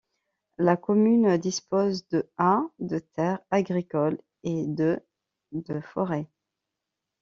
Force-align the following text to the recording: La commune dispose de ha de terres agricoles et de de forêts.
La 0.57 0.77
commune 0.77 1.37
dispose 1.37 2.07
de 2.07 2.27
ha 2.39 2.63
de 2.79 2.97
terres 2.97 3.37
agricoles 3.51 4.17
et 4.43 4.65
de 4.65 4.99
de 5.51 5.79
forêts. 5.79 6.25